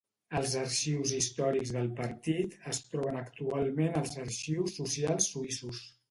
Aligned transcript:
Els 0.37 0.53
arxius 0.59 1.11
històrics 1.17 1.73
del 1.75 1.89
partit 1.99 2.55
es 2.71 2.79
troben 2.93 3.19
actualment 3.19 3.99
als 4.01 4.17
Arxius 4.23 4.79
socials 4.79 5.29
suïssos. 5.35 5.83